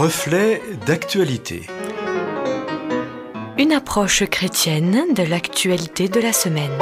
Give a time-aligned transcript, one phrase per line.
[0.00, 1.66] Reflet d'actualité.
[3.58, 6.72] Une approche chrétienne de l'actualité de la semaine.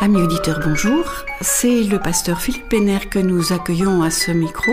[0.00, 1.02] Amis auditeurs, bonjour.
[1.40, 4.70] C'est le pasteur Philippe Péner que nous accueillons à ce micro.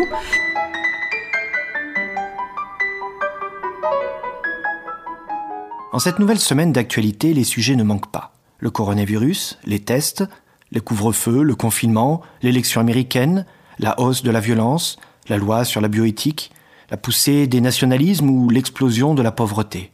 [5.92, 8.34] En cette nouvelle semaine d'actualité, les sujets ne manquent pas.
[8.60, 10.24] Le coronavirus, les tests,
[10.72, 13.48] le couvre-feu, le confinement, l'élection américaine,
[13.80, 16.52] la hausse de la violence, la loi sur la bioéthique,
[16.92, 19.92] la poussée des nationalismes ou l'explosion de la pauvreté.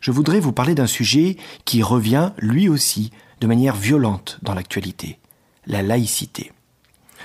[0.00, 3.10] Je voudrais vous parler d'un sujet qui revient, lui aussi,
[3.40, 5.18] de manière violente dans l'actualité,
[5.66, 6.52] la laïcité.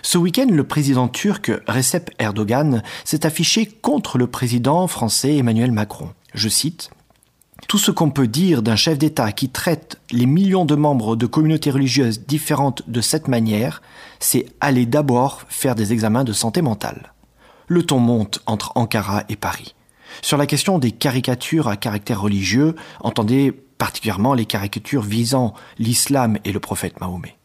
[0.01, 6.09] Ce week-end, le président turc Recep Erdogan s'est affiché contre le président français Emmanuel Macron.
[6.33, 6.89] Je cite
[7.67, 11.25] tout ce qu'on peut dire d'un chef d'État qui traite les millions de membres de
[11.25, 13.81] communautés religieuses différentes de cette manière,
[14.19, 17.13] c'est aller d'abord faire des examens de santé mentale.
[17.71, 19.75] Le ton monte entre Ankara et Paris.
[20.21, 26.51] Sur la question des caricatures à caractère religieux, entendez particulièrement les caricatures visant l'islam et
[26.51, 27.37] le prophète Mahomet.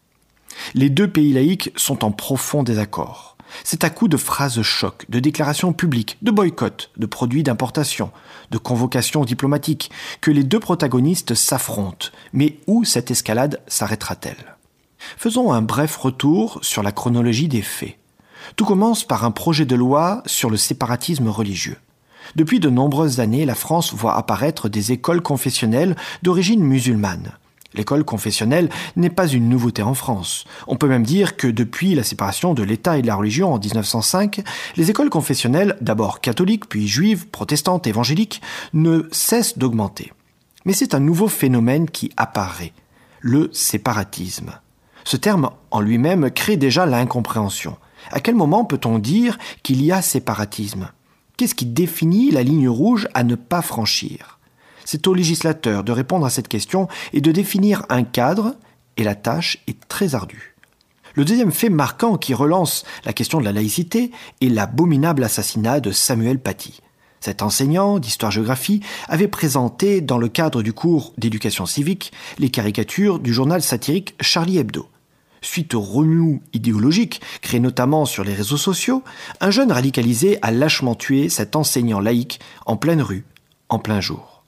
[0.74, 3.36] Les deux pays laïcs sont en profond désaccord.
[3.62, 8.10] C'est à coup de phrases choc, de déclarations publiques, de boycotts, de produits d'importation,
[8.50, 12.08] de convocations diplomatiques, que les deux protagonistes s'affrontent.
[12.32, 14.56] Mais où cette escalade s'arrêtera-t-elle?
[14.98, 17.96] Faisons un bref retour sur la chronologie des faits.
[18.54, 21.78] Tout commence par un projet de loi sur le séparatisme religieux.
[22.36, 27.32] Depuis de nombreuses années, la France voit apparaître des écoles confessionnelles d'origine musulmane.
[27.74, 30.44] L'école confessionnelle n'est pas une nouveauté en France.
[30.66, 33.58] On peut même dire que depuis la séparation de l'État et de la religion en
[33.58, 34.42] 1905,
[34.76, 38.40] les écoles confessionnelles, d'abord catholiques, puis juives, protestantes, évangéliques,
[38.72, 40.12] ne cessent d'augmenter.
[40.64, 42.72] Mais c'est un nouveau phénomène qui apparaît,
[43.20, 44.52] le séparatisme.
[45.04, 47.76] Ce terme en lui-même crée déjà l'incompréhension.
[48.10, 50.90] À quel moment peut-on dire qu'il y a séparatisme?
[51.36, 54.38] Qu'est-ce qui définit la ligne rouge à ne pas franchir?
[54.84, 58.54] C'est au législateur de répondre à cette question et de définir un cadre,
[58.96, 60.54] et la tâche est très ardue.
[61.14, 65.90] Le deuxième fait marquant qui relance la question de la laïcité est l'abominable assassinat de
[65.90, 66.80] Samuel Paty.
[67.20, 73.32] Cet enseignant d'histoire-géographie avait présenté, dans le cadre du cours d'éducation civique, les caricatures du
[73.32, 74.88] journal satirique Charlie Hebdo.
[75.46, 79.04] Suite au remous idéologique, créé notamment sur les réseaux sociaux,
[79.40, 83.24] un jeune radicalisé a lâchement tué cet enseignant laïque en pleine rue,
[83.68, 84.42] en plein jour.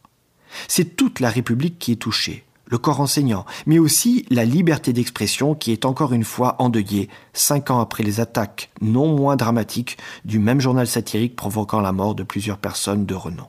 [0.67, 5.55] C'est toute la République qui est touchée, le corps enseignant, mais aussi la liberté d'expression
[5.55, 10.41] qui est encore une fois endeuillée cinq ans après les attaques non moins dramatiques du
[10.41, 13.47] même journal satirique provoquant la mort de plusieurs personnes de renom.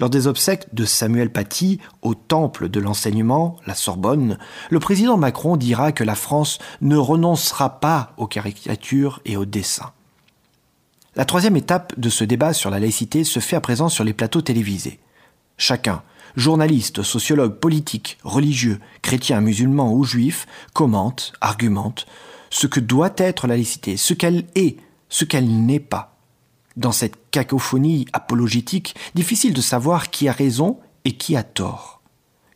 [0.00, 4.38] Lors des obsèques de Samuel Paty au temple de l'enseignement, la Sorbonne,
[4.70, 9.92] le président Macron dira que la France ne renoncera pas aux caricatures et aux dessins.
[11.14, 14.14] La troisième étape de ce débat sur la laïcité se fait à présent sur les
[14.14, 14.98] plateaux télévisés.
[15.58, 16.02] Chacun,
[16.36, 22.06] journalistes, sociologues, politiques, religieux, chrétiens, musulmans ou juifs, commentent, argumentent
[22.52, 24.76] ce que doit être la laïcité, ce qu'elle est,
[25.08, 26.11] ce qu'elle n'est pas.
[26.76, 32.02] Dans cette cacophonie apologétique, difficile de savoir qui a raison et qui a tort.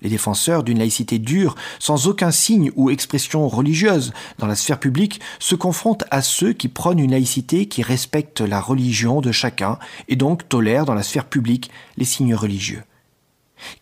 [0.03, 5.21] Les défenseurs d'une laïcité dure, sans aucun signe ou expression religieuse dans la sphère publique,
[5.39, 9.79] se confrontent à ceux qui prônent une laïcité qui respecte la religion de chacun
[10.09, 12.83] et donc tolère dans la sphère publique les signes religieux.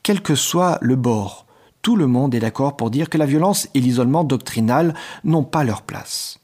[0.03, 1.47] Quel que soit le bord,
[1.83, 4.94] tout le monde est d'accord pour dire que la violence et l'isolement doctrinal
[5.25, 6.39] n'ont pas leur place.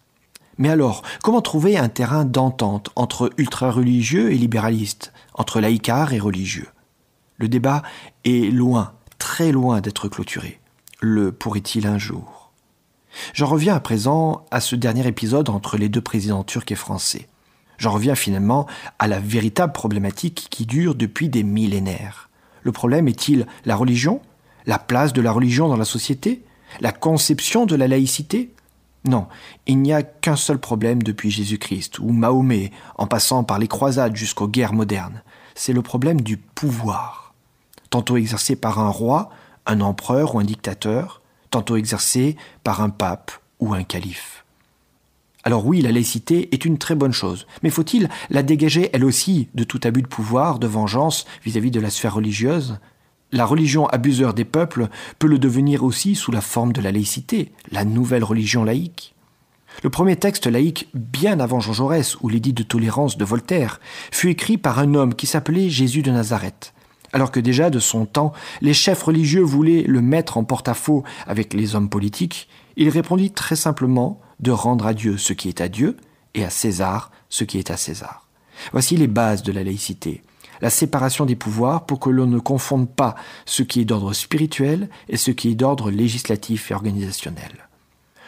[0.60, 6.68] Mais alors, comment trouver un terrain d'entente entre ultra-religieux et libéralistes, entre laïcars et religieux?
[7.38, 7.82] Le débat
[8.26, 10.60] est loin, très loin d'être clôturé.
[11.00, 12.52] Le pourrait-il un jour?
[13.32, 17.26] J'en reviens à présent à ce dernier épisode entre les deux présidents turcs et français.
[17.78, 18.66] J'en reviens finalement
[18.98, 22.28] à la véritable problématique qui dure depuis des millénaires.
[22.64, 24.20] Le problème est-il la religion?
[24.66, 26.42] La place de la religion dans la société?
[26.82, 28.52] La conception de la laïcité?
[29.04, 29.28] Non,
[29.66, 34.16] il n'y a qu'un seul problème depuis Jésus-Christ, ou Mahomet, en passant par les croisades
[34.16, 35.22] jusqu'aux guerres modernes.
[35.54, 37.34] C'est le problème du pouvoir.
[37.88, 39.30] Tantôt exercé par un roi,
[39.66, 44.44] un empereur ou un dictateur, tantôt exercé par un pape ou un calife.
[45.42, 49.48] Alors oui, la laïcité est une très bonne chose, mais faut-il la dégager elle aussi
[49.54, 52.78] de tout abus de pouvoir, de vengeance vis-à-vis de la sphère religieuse?
[53.32, 54.88] La religion abuseur des peuples
[55.18, 59.14] peut le devenir aussi sous la forme de la laïcité, la nouvelle religion laïque.
[59.84, 63.80] Le premier texte laïque, bien avant Jean Jaurès ou l'édit de tolérance de Voltaire,
[64.10, 66.74] fut écrit par un homme qui s'appelait Jésus de Nazareth.
[67.12, 71.54] Alors que déjà de son temps, les chefs religieux voulaient le mettre en porte-à-faux avec
[71.54, 75.68] les hommes politiques, il répondit très simplement de rendre à Dieu ce qui est à
[75.68, 75.96] Dieu
[76.34, 78.26] et à César ce qui est à César.
[78.72, 80.22] Voici les bases de la laïcité.
[80.60, 83.14] La séparation des pouvoirs pour que l'on ne confonde pas
[83.46, 87.68] ce qui est d'ordre spirituel et ce qui est d'ordre législatif et organisationnel.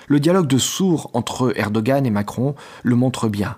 [0.08, 3.56] Le dialogue de sourds entre Erdogan et Macron le montre bien.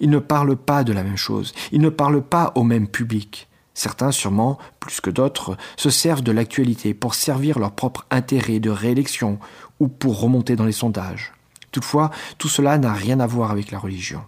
[0.00, 3.48] Ils ne parlent pas de la même chose, ils ne parlent pas au même public.
[3.74, 8.70] Certains, sûrement, plus que d'autres, se servent de l'actualité pour servir leur propre intérêt de
[8.70, 9.38] réélection
[9.78, 11.32] ou pour remonter dans les sondages.
[11.70, 14.22] Toutefois, tout cela n'a rien à voir avec la religion.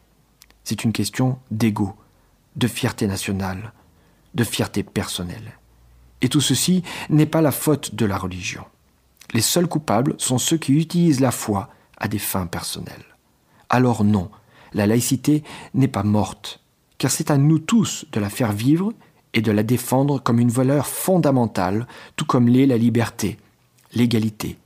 [0.62, 1.96] C'est une question d'ego,
[2.56, 3.72] de fierté nationale,
[4.34, 5.58] de fierté personnelle.
[6.22, 8.64] Et tout ceci n'est pas la faute de la religion.
[9.32, 13.04] Les seuls coupables sont ceux qui utilisent la foi à des fins personnelles.
[13.68, 14.30] Alors non,
[14.72, 15.42] la laïcité
[15.74, 16.60] n'est pas morte,
[16.98, 18.92] car c'est à nous tous de la faire vivre
[19.32, 21.86] et de la défendre comme une valeur fondamentale,
[22.16, 23.38] tout comme l'est la liberté,
[23.94, 24.58] l'égalité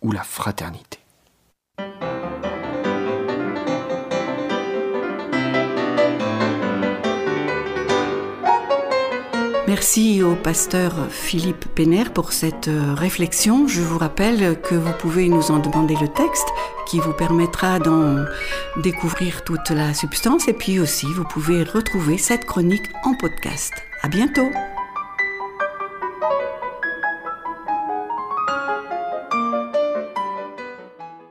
[0.00, 0.98] ou la fraternité.
[9.68, 13.68] Merci au pasteur Philippe Péner pour cette euh, réflexion.
[13.68, 16.48] Je vous rappelle que vous pouvez nous en demander le texte
[16.86, 18.24] qui vous permettra d'en
[18.78, 23.74] découvrir toute la substance et puis aussi vous pouvez retrouver cette chronique en podcast.
[24.00, 24.48] À bientôt!